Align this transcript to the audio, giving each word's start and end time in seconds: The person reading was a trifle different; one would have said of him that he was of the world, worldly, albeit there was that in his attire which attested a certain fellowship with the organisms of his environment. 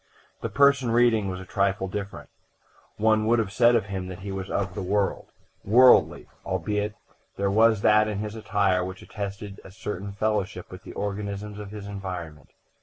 The 0.41 0.49
person 0.49 0.89
reading 0.89 1.29
was 1.29 1.39
a 1.39 1.45
trifle 1.45 1.87
different; 1.87 2.31
one 2.97 3.27
would 3.27 3.37
have 3.37 3.51
said 3.51 3.75
of 3.75 3.85
him 3.85 4.07
that 4.07 4.21
he 4.21 4.31
was 4.31 4.49
of 4.49 4.73
the 4.73 4.81
world, 4.81 5.27
worldly, 5.63 6.27
albeit 6.43 6.95
there 7.37 7.51
was 7.51 7.81
that 7.81 8.07
in 8.07 8.17
his 8.17 8.33
attire 8.33 8.83
which 8.83 9.03
attested 9.03 9.61
a 9.63 9.69
certain 9.69 10.11
fellowship 10.13 10.71
with 10.71 10.81
the 10.81 10.93
organisms 10.93 11.59
of 11.59 11.69
his 11.69 11.85
environment. 11.85 12.49